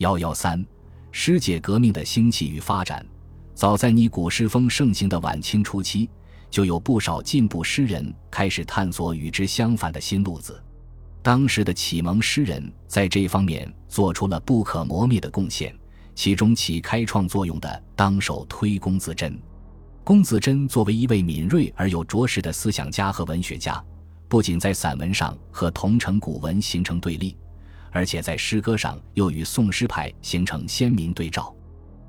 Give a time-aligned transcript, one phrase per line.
[0.00, 0.64] 幺幺三，
[1.12, 3.04] 诗界革命的兴起与发展，
[3.54, 6.08] 早在拟古诗风盛行的晚清初期，
[6.48, 10.58] 就有不少进步诗人开始探索与之相反的新路子。
[11.20, 15.78] 当时的启蒙诗人在这方面做出了不可磨灭的贡献，
[16.14, 19.38] 其中起开创作用的当首推龚自珍。
[20.02, 23.84] 龚自珍作为一位敏锐而有卓识的思想家和文学家，
[24.28, 27.36] 不仅在散文上和同城古文形成对立。
[27.92, 31.54] 而且在诗歌上又与宋诗派形成鲜明对照，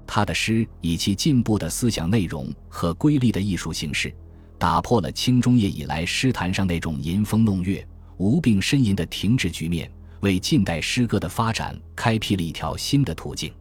[0.05, 4.13] 他的诗以其进步的思想内容和瑰丽的艺术形式，
[4.57, 7.85] 打破了清中叶以来诗坛上那种吟风弄月、
[8.17, 13.51] 无病呻吟的停滞局面，为近代诗歌的发展开辟了一条新的途径。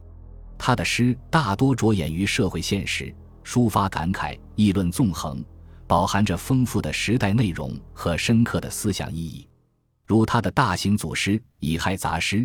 [0.59, 5.42] 他的诗大多着眼于社会现实，抒发感慨，议论纵横，
[5.87, 9.47] 饱含着丰富的时代内容和深刻的思想意义。
[10.10, 12.38] 如他的大型组诗《乙亥杂诗》，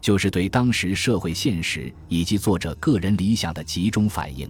[0.00, 4.48] 就是对当时社会现实以及作者个人理想的集中反映。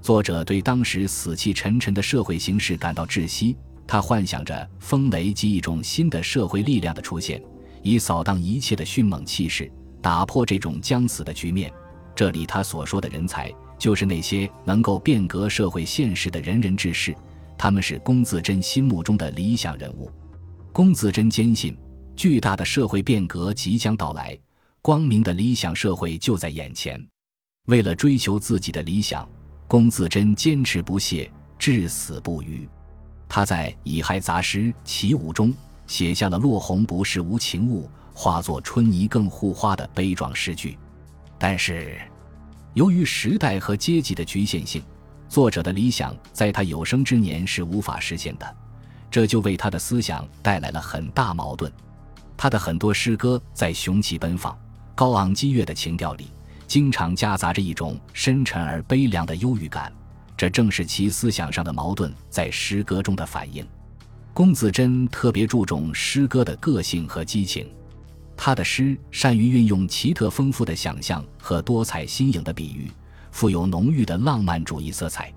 [0.00, 3.54] 作者对当时死气沉沉的社会形势感到窒息，
[3.86, 7.38] 他幻想着风雷及一种新的社会力量的出现，
[7.82, 9.70] 以扫荡一切的迅猛气势，
[10.00, 11.70] 打破这种将死的局面。
[12.16, 17.14] 这里他所说的人才，就是那些能够变革社会现实的仁人志士，
[17.58, 20.10] 他们是龚自珍心目中的理想人物。
[20.72, 21.76] 龚自珍坚信。
[22.20, 24.38] 巨大的社会变革即将到来，
[24.82, 27.02] 光明的理想社会就在眼前。
[27.68, 29.26] 为了追求自己的理想，
[29.66, 32.68] 龚自珍坚持不懈，至死不渝。
[33.26, 35.50] 他在《乙亥杂诗·起舞》中
[35.86, 40.76] 写下了“落红不是无情物，化作春泥更护花”的悲壮诗句。
[41.38, 41.98] 但是，
[42.74, 44.82] 由于时代和阶级的局限性，
[45.26, 48.56] 作者的理想在他有生之年是无法实现的，
[49.10, 51.72] 这就为他的思想带来了很大矛盾。
[52.42, 54.58] 他的很多诗歌在雄奇奔放、
[54.94, 56.28] 高昂激越的情调里，
[56.66, 59.92] 经常夹杂着一种深沉而悲凉的忧郁感，
[60.38, 63.62] 这正是其思想上的矛盾在诗歌中的反映。
[64.32, 67.70] 龚自珍特别注重诗歌的个性和激情，
[68.38, 72.90] 他的诗善于运用奇特丰富的想象和多彩新颖的比喻，
[73.30, 75.30] 富有浓郁的浪漫主义色彩。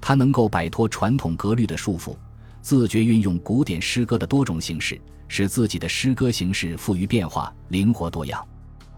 [0.00, 2.16] 他能够摆脱传统格律的束缚，
[2.62, 4.98] 自觉运用古典诗歌的多种形式。
[5.28, 8.44] 使自己的诗歌形式富于变化、灵活多样。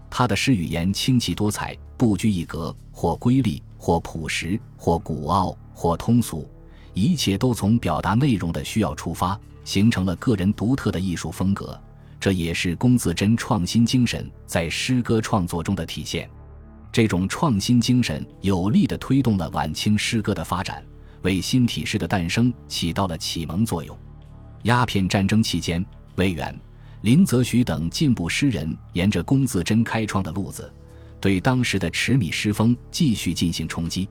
[0.09, 6.49] 他的诗语言清奇多彩，不拘一格，或瑰丽，或朴实，或古傲，或通俗，
[6.93, 11.79] 一切都从表达内容的需要出发，形成了个人独特的艺术风格。
[12.19, 16.29] 这也是龚自珍创新精神在诗歌创作中的体现。
[16.91, 20.83] 这种创新精神有力地推动了晚清诗歌的发展，
[21.21, 23.97] 为新体诗的诞生起到了启蒙作用。
[24.63, 25.83] 鸦片战争期间。
[26.15, 26.57] 魏源、
[27.01, 30.71] 林则徐等进步诗人沿着龚自珍开创的路子，
[31.19, 34.07] 对当时的迟米诗风继续进行冲击。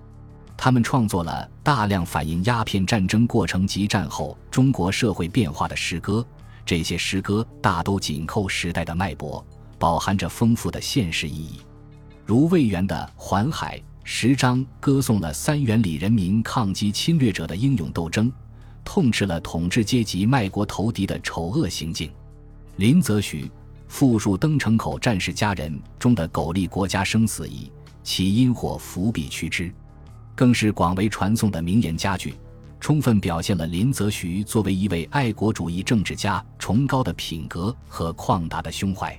[0.56, 6.26] 他们创作了大量反映鸦片战争过程及战后中国社会变化的诗歌，
[6.66, 9.44] 这些诗歌大都紧扣时代的脉搏，
[9.78, 11.60] 饱含着丰富的现实意义。
[12.26, 18.30] 如魏源的《环海》十章，歌颂了三元里人民抗击侵略者的英勇斗争。
[18.84, 22.10] 痛斥了统治阶级卖国投敌的丑恶行径。
[22.76, 23.50] 林则徐
[23.88, 27.70] 复述登城口战士家人中的苟利国家生死以，
[28.02, 29.72] 其因祸伏笔趋之，
[30.34, 32.34] 更是广为传颂的名言佳句，
[32.78, 39.18] 充分表现了林则徐作为一位爱国主义政治家崇高的品格和旷达的胸怀。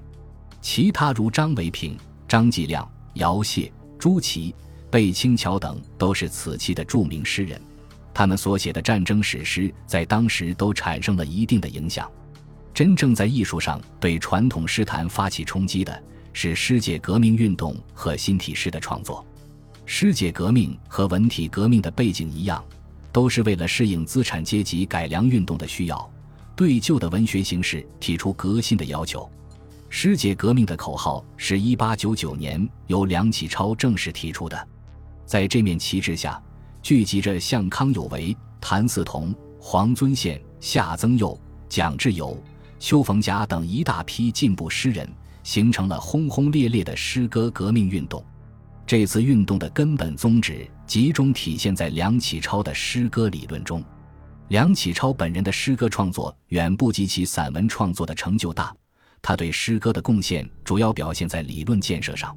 [0.62, 4.56] 其他如张维平、张继亮、姚燮、朱祁、
[4.90, 7.62] 贝清桥等，都是此期的著名诗人。
[8.14, 12.10] 他们所写的战争史诗在当时都产生了一定的影响。
[12.74, 19.26] 真正在艺术上对传统诗坛发起冲击的是诗界革命运动和新体诗的创作。
[19.86, 22.64] 诗界革命和文体革命的背景一样，
[23.12, 26.10] 都是为了适应资产阶级改良运动的需要，
[26.56, 29.30] 对旧的文学形式提出革新的要求。
[29.90, 34.68] 诗界革命的口号是一八九九年由梁启超正式提出的，
[35.26, 36.42] 在这面旗帜下。
[36.82, 41.40] 聚集着像康有为、谭嗣同、黄遵宪、夏曾佑、
[41.70, 42.42] 蒋志友、
[42.80, 45.08] 邱逢甲等一大批进步诗人，
[45.44, 48.24] 形成了轰轰烈烈的诗歌革命运动。
[48.86, 53.84] 这次运动的根本宗旨集中体现在梁启超的诗歌理论中。
[54.48, 58.76] 梁启超本人的诗歌创作远不及其散文创作的成就大，
[59.22, 62.36] 他对诗歌的贡献主要表现在理论建设上。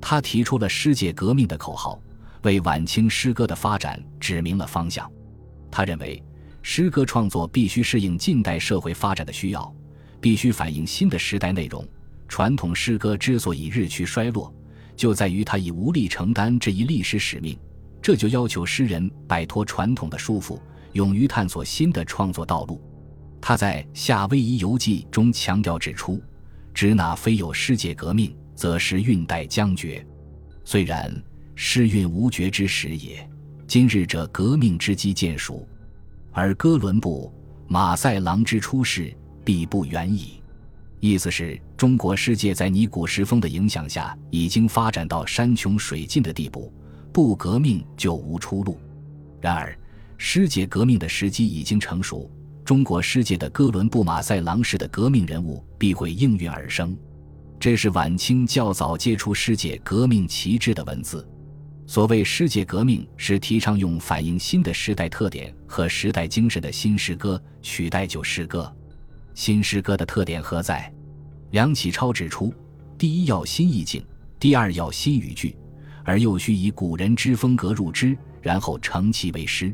[0.00, 1.98] 他提出了“诗界革命”的口号。
[2.46, 5.10] 为晚清诗歌的发展指明了方向。
[5.68, 6.22] 他认为，
[6.62, 9.74] 诗歌创作必须适应近代社会发展的需要，
[10.20, 11.84] 必须反映新的时代内容。
[12.28, 14.54] 传统诗歌之所以日趋衰落，
[14.94, 17.58] 就在于它已无力承担这一历史使命，
[18.00, 20.58] 这就要求诗人摆脱传统的束缚，
[20.92, 22.80] 勇于探索新的创作道路。
[23.40, 26.22] 他在《夏威夷游记》中强调指出
[26.72, 30.04] ：“指那非有世界革命，则时运带将绝。
[30.64, 31.12] 虽然
[31.58, 33.26] 世运无绝之时也，
[33.66, 35.66] 今日者革命之机渐熟，
[36.30, 37.32] 而哥伦布、
[37.66, 40.42] 马赛郎之出世，必不远矣。”
[41.00, 46.70] 意思是中国世界在尼古时风的影响下，已经发展到山穷水尽的地步，
[47.10, 48.78] 不革命就无出路。
[49.40, 49.74] 然而，
[50.18, 52.30] 世界革命的时机已经成熟，
[52.66, 56.94] 中国世界的哥伦布、马赛郎式的革命人物必会应运而生。
[57.58, 61.26] 这是晚清较早接触世界革命旗帜的文字。
[61.88, 68.74] 所谓世界革命，是提倡用反映新的时代特点和时代精神的新诗歌取代旧诗歌。
[69.34, 70.92] 新诗歌的特点何在？
[71.52, 72.52] 梁启超指出：
[72.98, 74.04] 第一要新意境，
[74.40, 75.56] 第二要新语句，
[76.04, 79.72] 而又需以古人之风格入之，然后成其为诗。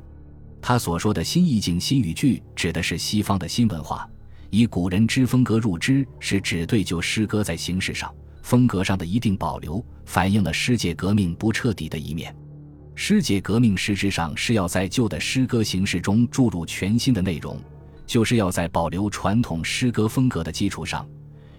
[0.60, 4.06] 他所说的新意境、新语句，指的是西方的新文化；
[4.50, 12.34] 以古人之风格入之，是指对旧诗歌在形式上、风格上的一定保留，反映了世界革命不彻底的一面。
[12.94, 17.58] 世界革命实质上是要在旧的诗歌形式中注入全新的内容。
[18.04, 21.08] 就是要在保留传统诗歌风格的基础上，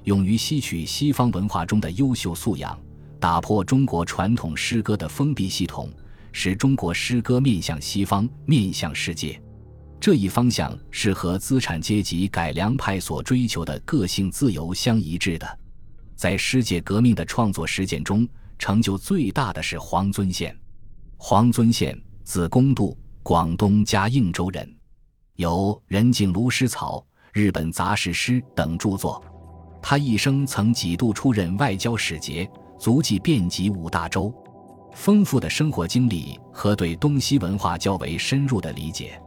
[0.04, 2.78] 勇于吸取西方文化中的优秀素养，
[3.20, 5.90] 打破中国传统诗歌的封闭系统，
[6.32, 9.42] 使中国诗歌面向西方、面向世界。
[10.00, 15.60] 这一方向是和资产阶级改良派所追求的个性自由相一致的。
[16.16, 18.28] 在世界革命的创作实践中，
[18.58, 20.58] 成就最大的是黄遵宪。
[21.18, 24.70] 黄遵宪，字公度，广东嘉应州人。
[25.36, 26.98] 有《人境庐诗草》
[27.32, 29.24] 《日本杂事诗》等著作。
[29.82, 32.50] 他一生曾几度出任外交使节，
[32.80, 34.34] 足迹遍及五大洲。
[34.94, 39.20] 丰富的生活经历和对东西文化较为深入的理解，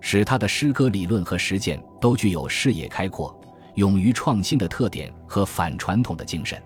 [0.00, 3.36] 使他的诗歌理论和实践都具有视野开阔、
[3.80, 6.62] 勇于创新的特点和反传统的精神。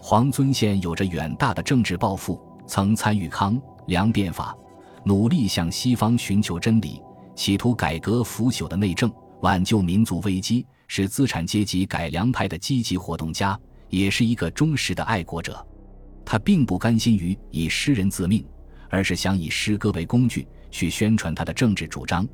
[0.00, 4.56] 黄遵宪有着远大的政治抱负，曾参与康梁变法，
[5.04, 7.02] 努力向西方寻求真理。
[7.34, 13.58] 企图改革腐朽的内政，挽救民族危机，是资产阶级改良派的积极活动家，
[13.88, 15.66] 也是一个忠实的爱国者。
[16.24, 18.46] 他并不甘心于以诗人自命，
[18.88, 22.24] 而是想以诗歌为工具去宣传他的政治主张。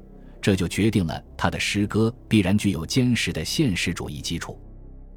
[0.40, 4.58] 这就决定了他的诗歌必然具有坚实的现实主义基础。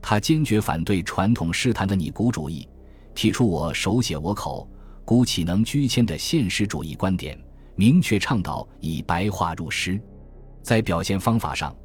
[0.01, 2.67] 他坚决反对传统诗坛的拟古主义，
[3.15, 4.69] 提出“我手写我口，
[5.05, 7.39] 古岂能居谦”的现实主义观点。
[7.75, 9.99] 明确倡导以白话入诗，
[10.61, 11.75] 在表现方法上，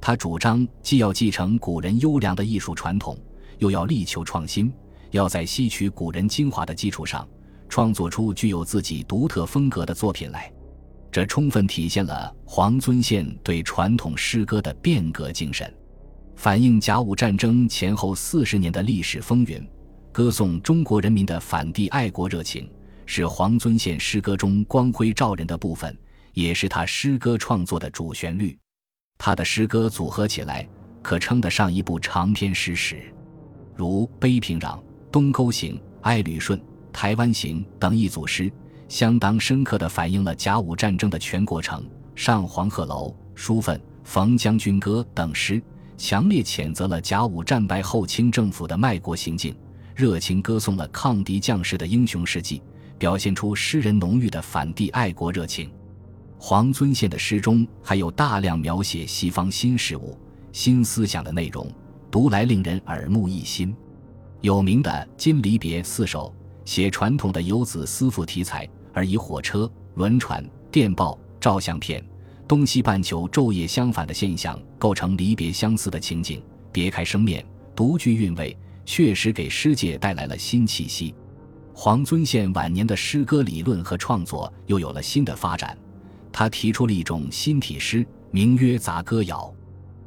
[0.00, 3.18] 他主张既要继承古人优良的艺术传统，
[3.58, 4.72] 又要力求创新，
[5.10, 7.28] 要在吸取古人精华的基础上，
[7.68, 10.50] 创作出具有自己独特风格的作品来。
[11.16, 15.74] 这充分体现了黄遵宪对传统诗歌的变革精神，
[16.34, 19.66] 反映甲午战争前后四十年的历史风云，
[20.12, 22.70] 歌颂中国人民的反帝爱国热情。
[23.06, 25.96] 是黄遵宪诗歌中光辉照人的部分，
[26.34, 28.54] 也是他诗歌创作的主旋律。
[29.16, 30.68] 他的诗歌组合起来，
[31.00, 33.00] 可称得上一部长篇诗史，
[33.74, 34.74] 如《悲平壤》
[35.10, 36.58] 《东沟行》《哀旅顺》
[36.92, 38.52] 《台湾行》等一组诗，
[38.88, 41.82] 相当深刻地反映了甲午战争的全过程。
[42.14, 45.62] 《上黄鹤楼》《书愤》《冯将军歌》等诗，
[45.96, 49.54] 强烈谴责了甲午战败后清政府的卖国行径，
[49.94, 52.62] 热情歌颂了抗敌将士的英雄事迹。
[52.98, 55.70] 表现出诗人浓郁的反帝爱国热情。
[56.38, 60.18] 黄遵宪的诗中还有大量描写西方新事物、
[60.50, 61.70] 新思想的内容，
[62.10, 63.76] 读来令人耳目一新。
[64.40, 68.66] 有名的《金离别》四首，写传统的游子思妇题材，
[68.96, 72.02] 而以火车、轮船、电报、照相片、
[72.48, 81.14] 东西半球昼夜相反的现象构成离别相思的情景，别开生面，独具韵味，确实给诗界带来了新气息。
[81.74, 85.76] 黄遵宪晚年的诗歌理论和创作又有了新的发展，
[86.32, 89.54] 他提出了一种新体诗，名曰杂歌谣。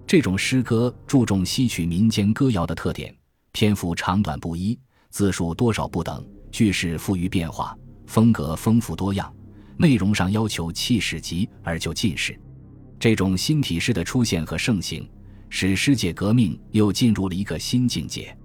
[0.07, 3.15] 这种诗歌注重吸取民间歌谣的特点，
[3.51, 4.79] 篇幅长短不一，
[5.11, 7.77] 字数多少不等，句式富于变化，
[8.09, 9.31] 风格丰富多样，
[9.77, 12.35] 内容上要求气势急而就进士。
[12.99, 15.07] 这种新体式的出现和盛行，
[15.47, 18.35] 使诗界革命又进入了一个新境界。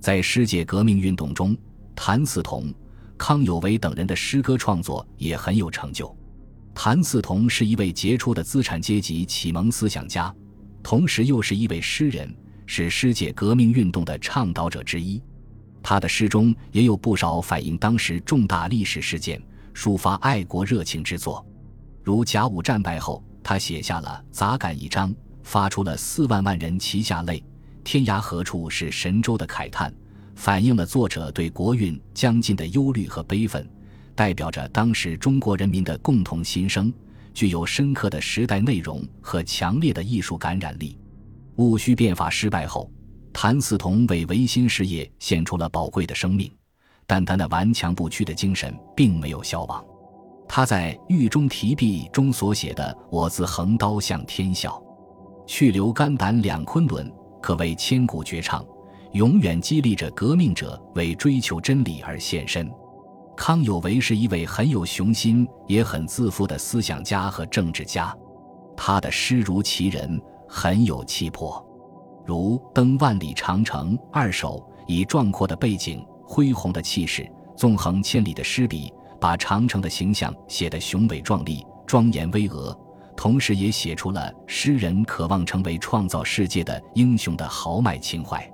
[0.00, 1.56] 在诗界革命运动中，
[1.94, 2.74] 谭嗣同、
[3.16, 6.12] 康有为等人的诗歌创作也很有成就。
[6.74, 10.34] 谭嗣同是一位杰出的资产阶级启蒙思想家，
[10.82, 12.34] 同时又是一位诗人，
[12.66, 15.22] 是诗界革命运动的倡导者之一。
[15.84, 19.38] 他的诗中也有不少反映当时重大历史事件、
[19.74, 21.46] 抒发爱国热情之作，
[22.02, 27.44] 如甲午战败后，他写下了《杂感》一章，发出了“四万万人齐下泪，
[27.84, 29.94] 天涯何处是神州”的慨叹，
[30.34, 33.68] 反映了作者对国运将近的忧虑和悲愤，
[34.14, 36.90] 代表着当时中国人民的共同心声，
[37.34, 40.98] 具有深刻的时代内容和强烈的艺术感染力。
[41.56, 42.90] 戊戌变法失败后。
[43.34, 46.50] 谭嗣同为维新事业献出了宝贵的生命，
[47.04, 49.84] 但他那顽强不屈的精神并没有消亡。
[50.48, 54.80] 他在《狱中题壁》中所写的“我自横刀向天笑，
[55.46, 57.12] 去留肝胆两昆仑”，
[57.42, 58.64] 可谓千古绝唱，
[59.12, 62.70] 永远激励着革命者为追求真理而献身。
[63.36, 68.16] 康有为是一位很有雄心也很自负的思想家和政治家，
[68.76, 71.62] 他的诗如其人，很有气魄。
[72.24, 82.74] 如《登万里长城二首》，以壮阔的背景、恢宏的气势、纵横千里的诗笔，把长城的形象写得雄伟壮丽、庄严巍峨，
[83.14, 88.50] 同时也写出了诗人渴望成为创造世界的英雄的豪迈情怀。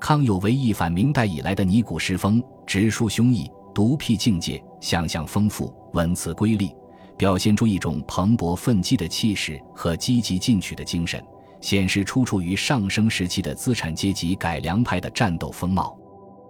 [0.00, 6.74] 康有为一反明代以来的泥古诗风，直抒胸臆，独辟境界，想象丰富，文辞瑰丽，
[7.16, 11.24] 表现出一种蓬勃奋激的气势和积极进取的精神。
[11.64, 15.98] 显示出处于上升时期的资产阶级改良派的战斗风貌，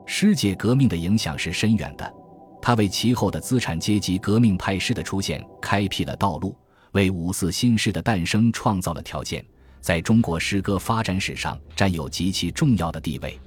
[0.07, 2.15] 诗界革命的影响是深远的，
[2.61, 6.53] 它为其后的资产阶级革命派诗的出现开辟了道路，
[6.91, 9.45] 为五四新诗的诞生创造了条件，
[9.81, 13.39] 在中国诗歌发展史上占有极其重要的地位。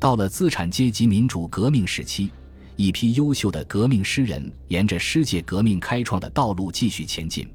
[0.00, 2.30] 到了资产阶级民主革命时期，
[2.76, 7.46] 一批优秀的革命诗人沿着诗界革命开创的道路继续前进，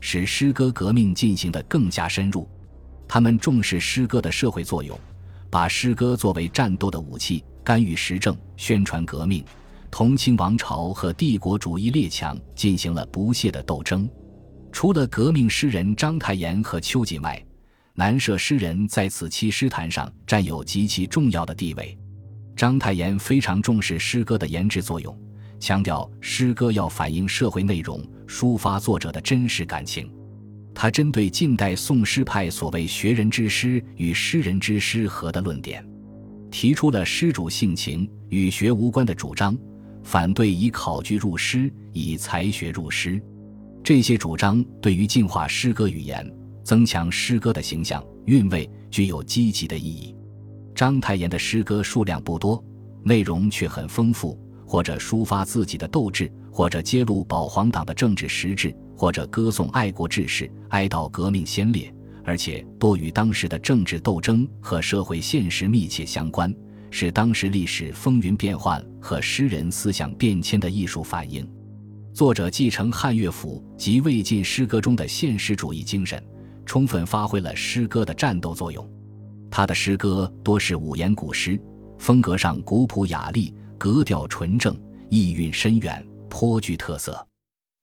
[0.00, 2.46] 使诗歌革命进行得更加深入。
[3.08, 4.98] 他们重视诗歌的社会作用，
[5.50, 9.44] 把诗歌作为战斗的武器，干预时政，宣传革命，
[9.90, 14.08] 同清王朝和帝国主义列强进行了不懈的斗争。
[14.72, 17.42] 除了革命诗人章太炎和秋瑾外，
[17.94, 21.96] 南社诗人在此期诗坛上占有极其重要的地位。
[22.54, 25.18] 章太炎非常重视诗歌的研制作用，
[25.58, 30.12] 强调诗歌要反映社会内容，抒发作者的真实感情。
[30.78, 35.82] 他针对近代宋诗派所谓“学人之诗与诗人之诗合”的论点，
[36.50, 39.56] 提出了诗主性情与学无关的主张，
[40.04, 43.18] 反对以考据入诗、以才学入诗。
[43.82, 46.30] 这些主张对于净化诗歌语言、
[46.62, 50.14] 增强诗歌的形象韵味具有积极的意义。
[50.74, 52.62] 章太炎的诗歌数量不多，
[53.02, 58.74] 内容却很丰富，或者抒发自己的斗志，或者揭露保皇党的政治实质。
[58.96, 61.94] 或者歌颂爱国志士、哀悼革命先烈，
[62.24, 66.50] 而且多与当时的政治斗争和社会现实密切相关，
[66.90, 71.46] 是当时历史风云变幻和诗人思想变迁的艺术反映。
[72.14, 76.24] 作者继承汉乐府及魏晋诗歌中的现实主义精神，
[76.64, 78.90] 充分发挥了诗歌的战斗作用。
[79.50, 81.60] 他的诗歌多是五言古诗，
[81.98, 84.74] 风格上古朴雅丽，格调纯正，
[85.10, 87.26] 意蕴深远，颇具特色。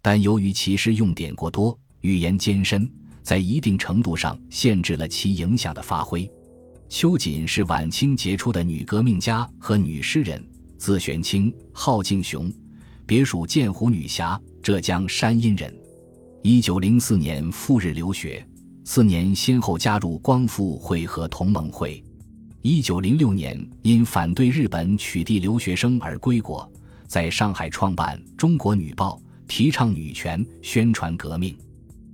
[0.01, 2.89] 但由于其诗用典过多，语言艰深，
[3.21, 6.29] 在一定程度上限制了其影响的发挥。
[6.89, 10.45] 秋瑾是晚清杰出的女革命家和女诗人，
[10.77, 12.51] 字玄清，号敬雄，
[13.05, 15.73] 别属鉴湖女侠，浙江山阴人。
[16.41, 18.45] 一九零四年赴日留学，
[18.83, 22.03] 次年先后加入光复会和同盟会。
[22.61, 26.69] 一九零六年因反对日本取缔留学生而归国，
[27.13, 29.21] 在上海创办《中国女报》。
[29.47, 31.55] 提倡女权，宣传革命。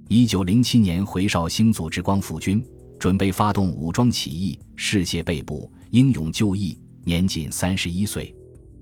[0.10, 2.62] 一九零七年回绍兴组织光复军，
[3.00, 8.36] 准备发动武装起义，事谢被捕，英勇就义，年仅三十一岁。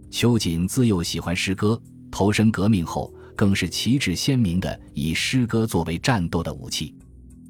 [0.10, 6.96] 秋瑾自幼喜欢诗歌，投身革命后，更是旗帜鲜明的以诗歌作为战斗的武器，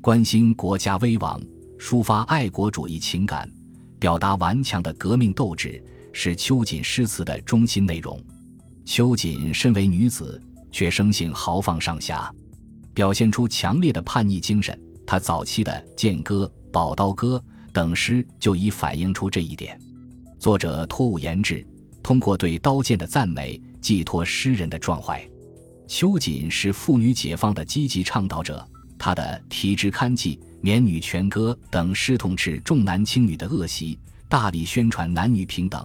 [0.01, 1.41] 关心国家危亡，
[1.79, 3.49] 抒发爱国主义情感，
[3.97, 5.81] 表达顽强的革命斗志，
[6.11, 8.21] 是秋瑾诗词的中心内容。
[8.87, 10.41] 秋瑾身为女子。
[10.69, 12.31] 却生性豪放上侠，
[12.93, 14.79] 表现出强烈的叛逆精神。
[15.07, 19.79] 她早期的《剑歌》《宝刀歌》等诗就已反映出这一点。
[20.37, 21.65] 作者托物言志，
[22.03, 25.27] 通过对刀剑的赞美，寄托诗人的壮怀。
[25.87, 28.63] 秋瑾是妇女解放的积极倡导者，
[28.99, 33.97] 他的《体质刊记》《免女权歌》等诗痛斥重男轻女的恶习，
[34.29, 35.83] 大力宣传男女平等。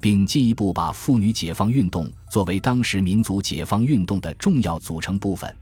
[0.00, 5.54] 并进一步把妇女解放运动作为当时民族解放运动的重要组成部分。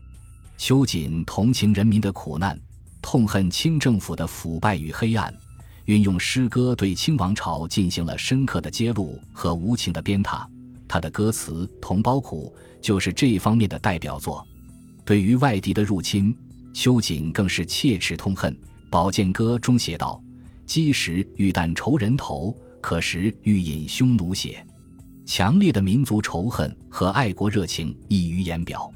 [0.57, 2.59] 秋瑾同情人民的苦难，
[3.02, 5.33] 痛恨清政府的腐败与黑暗，
[5.85, 10.47] 运用诗歌对清王朝进行了深刻的揭露和无情的鞭挞。
[10.88, 12.52] 他的歌词《同胞苦》
[12.83, 14.47] 就是这一方面的代表作。
[15.04, 16.35] 对于外敌的入侵，
[16.73, 18.52] 秋瑾更是切齿痛恨。
[18.90, 20.21] 《宝剑歌》中写道
[20.66, 24.64] ：“饥时欲啖仇人头，可食欲饮匈奴血。”
[25.26, 28.90] 强烈的民族仇恨和爱国热情溢于言表。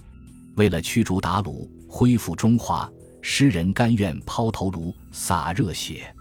[0.57, 6.15] 为了驱逐鞑虏，恢复中华，诗人甘愿抛头颅，洒热血。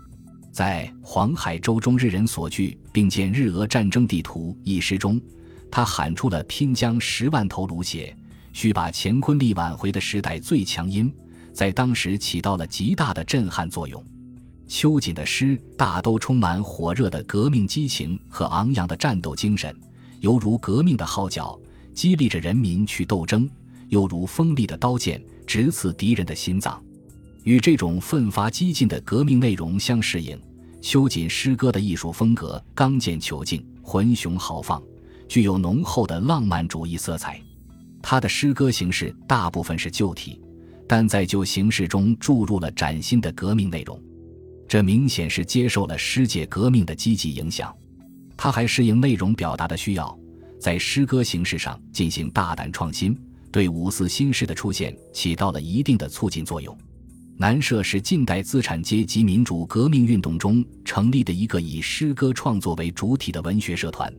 [0.51, 5.19] 在《黄海州中日人所据，并见日俄战争地图》一诗中，
[5.71, 8.13] 他喊出了“拼将十万头颅血，
[8.51, 11.09] 须把乾坤力挽回”的时代最强音，
[11.53, 14.03] 在当时起到了极大的震撼作用。
[14.71, 19.75] 秋瑾的诗大都充满火热的革命激情和昂扬的战斗精神。
[20.21, 21.59] 犹如革命的号角，
[21.93, 23.45] 激励着人民去斗争；
[23.89, 26.81] 又如锋利的刀剑，直刺敌人的心脏。
[27.43, 30.39] 与这种奋发激进的革命内容相适应，
[30.81, 34.81] 秋瑾诗歌的艺术风格刚健遒劲、浑雄豪放，
[35.27, 37.41] 具有浓厚的浪漫主义色彩。
[38.01, 40.39] 他的诗歌形式大部分是旧体，
[40.87, 44.01] 但在旧形式中注入了崭新的革命内容，
[44.71, 47.75] 这明显是接受了诗界革命的积极影响。
[48.37, 50.17] 他还适应内容表达的需要，
[50.61, 53.13] 在诗歌形式上进行大胆创新，
[53.51, 56.73] 对五四新诗的出现起到了一定的促进作用。
[57.35, 64.09] 南社是近代资产阶级民主革命运动中成立的一个以诗歌创作为主体的文学社团。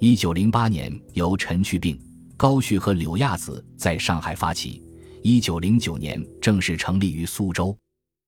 [0.00, 2.00] 一九零八年由陈去病、
[2.34, 4.82] 高旭和柳亚子在上海发起，
[5.22, 7.76] 一九零九年正式成立于苏州。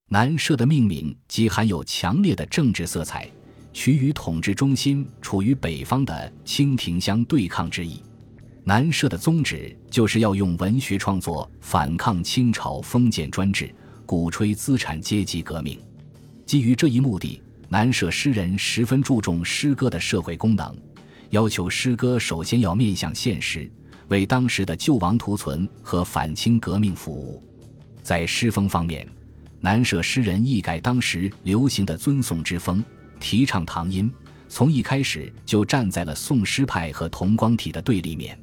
[0.07, 3.29] 南社的命名即含有强烈的政治色彩。
[3.73, 8.01] 取与统治中心处于北方的清廷相对抗之意。
[8.63, 13.69] 南社的宗旨就是要用文学创作反抗清朝封建专制，
[14.05, 15.77] 鼓吹资产阶级革命。
[16.45, 20.73] 基于这一目的，南社诗人十分注重诗歌的社会功能，
[21.31, 23.69] 要求诗歌首先要面向现实，
[24.07, 27.43] 为当时的救亡图存和反清革命服务。
[28.01, 29.05] 在诗风方面，
[29.61, 32.83] 南社诗人一改当时流行的尊宋之风。
[33.19, 34.11] 提倡唐音，
[34.49, 38.37] 从一开始就站在了宋诗派和同光体的对立面。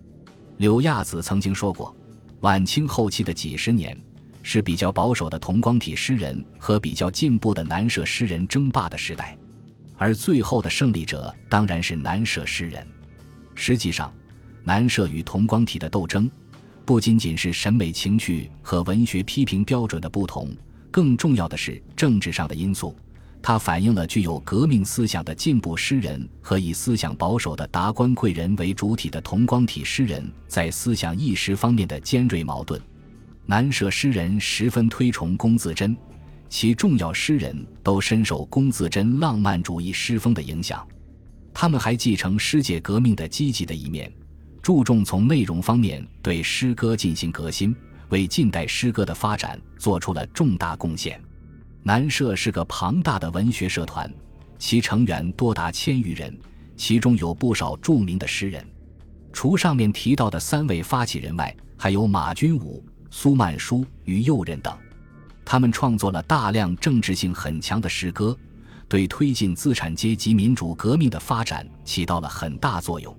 [0.57, 1.94] 柳亚子曾经说过，
[2.40, 3.96] 晚清后期的几十年
[4.42, 9.37] 是比较保守的同光体诗人和比较进步的南社诗人争霸的时代，
[9.96, 12.85] 而最后的胜利者当然是南社诗人。
[13.55, 14.12] 实际上，
[14.64, 16.29] 南社与同光体的斗争，
[16.85, 20.51] 不仅仅是审美情趣和文学批评标准的不同，
[20.92, 22.94] 更重要的是政治上的因素。
[23.42, 32.81] 它反映了具有革命思想的进步诗人和以思想保守的达官贵人为主体的同光体诗人在思想意识方面的尖锐矛盾。
[33.44, 35.96] 南社诗人十分推崇龚自珍，
[36.48, 40.87] 其重要诗人都深受龚自珍浪漫主义诗风的影响。
[41.52, 44.11] 他们还继承诗界革命的积极的一面，
[44.62, 47.74] 注重从内容方面对诗歌进行革新，
[48.12, 51.18] 为近代诗歌的发展做出了重大贡献。
[51.83, 54.12] 南社是个庞大的文学社团，
[54.59, 56.38] 其成员多达千余人，
[56.77, 58.62] 其中有不少著名的诗人。
[59.33, 64.77] 除上面提到的三位发起人外，还有马君武、苏曼殊与右任等。
[65.42, 68.37] 他们创作了大量政治性很强的诗歌，
[68.88, 73.16] 对推进资产阶级民主革命的发展起到了很大作用。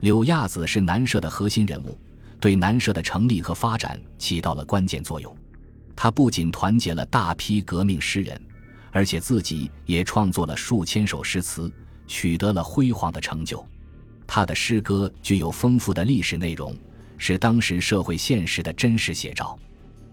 [0.00, 1.96] 柳亚子是南社的核心人物，
[2.44, 5.34] 对南社的成立和发展起到了关键作用。
[5.96, 8.38] 他不仅团结了大批革命诗人，
[8.92, 11.72] 而且自己也创作了数千首诗词，
[12.06, 13.66] 取得了辉煌的成就。
[14.26, 16.76] 他的诗歌具有丰富的历史内容，
[17.16, 19.58] 是当时社会现实的真实写照。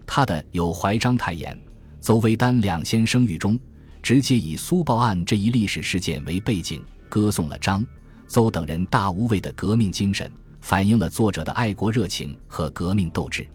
[0.06, 1.54] 他的有怀章太炎、
[2.00, 3.60] 邹维丹两先生语中，
[4.02, 7.86] 直接以苏报案这一历史事件为背景，歌颂了张、
[8.26, 10.32] 邹等人大无畏的革命精神，
[10.62, 13.46] 反映了作者的爱国热情和革命斗志。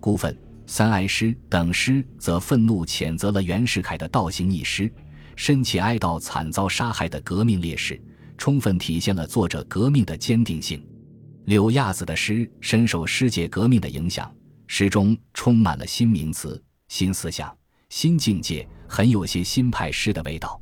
[0.00, 0.34] 孤愤。
[0.66, 4.90] 三哀诗等诗则愤怒谴责了袁世凯的倒行逆施，
[5.36, 8.02] 深切哀悼惨遭杀害的革命烈士，
[8.38, 10.82] 充分体现了作者革命的坚定性。
[11.44, 14.34] 柳亚子的诗深受世界革命的影响，
[14.66, 17.54] 诗中充满了新名词、新思想、
[17.90, 20.58] 新境界，很有些新派诗的味道。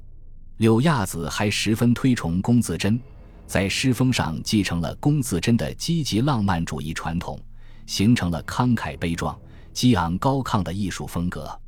[0.56, 3.00] 柳亚子还十分推崇龚自珍，
[3.46, 7.38] 在诗风上继承了龚自珍的积极浪漫主义传统，
[7.86, 9.38] 形成了慷慨悲壮。
[9.74, 11.58] 激昂高亢的艺术风格，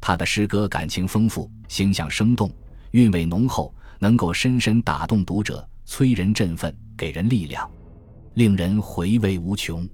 [0.00, 2.50] 他的诗歌感情丰富，形象生动，
[2.90, 7.70] 韵味浓厚，能够深深打动读者，催人振奋，给人力量，
[8.34, 9.88] 令人回味无穷。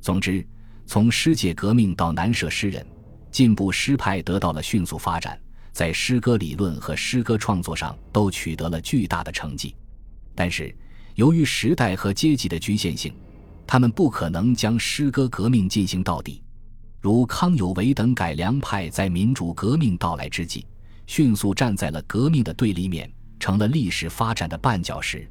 [0.00, 0.42] 总之，
[0.86, 2.82] 从诗界革命到南社诗人，
[3.30, 5.38] 进步诗派得到了迅速发展，
[5.72, 9.76] 在诗歌理论和诗歌创作上都取得了巨大的成绩。
[10.34, 10.74] 但是，
[11.14, 13.14] 由于时代和阶级的局限性，
[13.66, 16.42] 他们不可能将诗歌革命进行到底。
[17.00, 20.66] 如康有为等改良派在民主革命到来之际，
[21.06, 25.28] 迅速站在了革命的对立面，成了历史发展的绊脚石。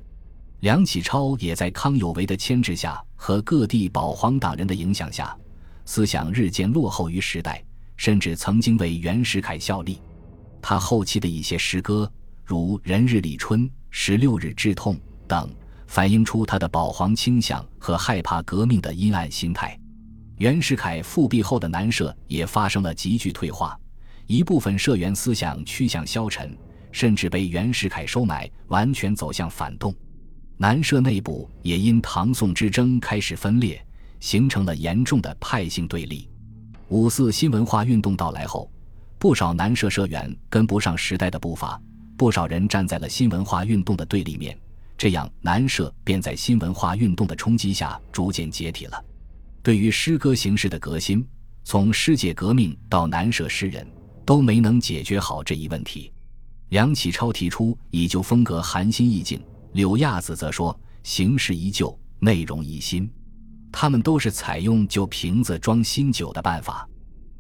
[0.60, 5.36] 梁启超也在康有为的牵制下和各地保皇党人的影响下，
[5.84, 7.62] 思想日渐落后于时代，
[7.98, 10.00] 甚至曾经为袁世凯效力。
[10.62, 12.10] 他后期的一些诗歌，
[12.46, 13.62] 如《人日立春》
[13.96, 14.96] 《十六日之痛》
[15.28, 15.48] 等，
[15.86, 19.80] 反映出他的保皇倾向和害怕革命的阴暗心态。
[20.38, 23.80] 袁世凯复辟后的南社也发生了急剧退化，
[24.26, 26.58] 一部分社员思想趋向消沉，
[26.92, 29.94] 甚至被袁世凯收买，完全走向反动。
[30.58, 33.80] 南社内部也因唐宋之争开始分裂，
[34.20, 36.28] 形成了严重的派性对立。
[36.90, 38.70] 五四新文化运动到来后，
[39.20, 41.80] 不少南社社员跟不上时代的步伐，
[42.18, 44.58] 不少人站在了新文化运动的对立面，
[44.98, 49.06] 这样南社便在新文化运动的冲击下逐渐解体了。
[49.62, 51.26] 对于诗歌形式的革新，
[51.64, 53.88] 从诗界革命到南社诗人，
[54.26, 56.12] 都没能解决好这一问题。
[56.70, 59.42] 梁启超提出以旧风格含新意境。
[59.74, 63.10] 柳亚子则说：“形式依旧，内容一新。”
[63.72, 66.88] 他们都是采用旧瓶子装新酒的办法。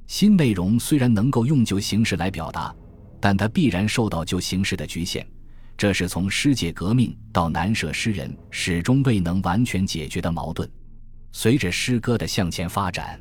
[0.07, 2.73] 新内容虽然能够用旧形式来表达，
[3.23, 5.25] 但它必然受到旧形式的局限。
[5.77, 10.69] 这是从诗界革命到南社诗人始终未能完全解决的矛盾。
[11.31, 13.17] 随着诗歌的向前发展，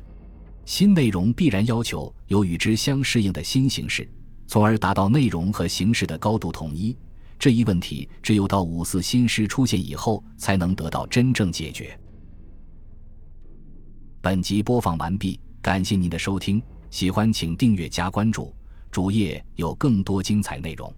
[0.65, 4.05] 新内容必然要求有与之相适应的新形式，
[4.45, 6.93] 从而达到内容和形式的高度统一。
[7.39, 11.97] 这一问题只有到五四新诗出现以后，才能得到真正解决。
[14.19, 16.61] 本集播放完毕，感谢您的收听，
[16.91, 18.53] 喜欢请订阅加关注，
[18.93, 20.93] 主页有更多精彩内容。